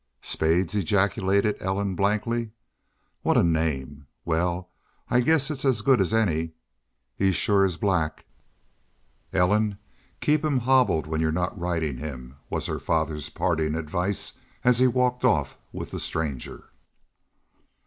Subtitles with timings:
[0.23, 2.49] "Spades?" ejaculated Ellen, blankly.
[3.21, 4.07] "What a name!...
[4.25, 4.71] Well,
[5.11, 6.53] I guess it's as good as any.
[7.15, 8.25] He's shore black."
[9.31, 9.77] "Ellen,
[10.19, 14.33] keep him hobbled when you're not ridin' him," was her father's parting advice
[14.63, 16.71] as he walked off with the stranger.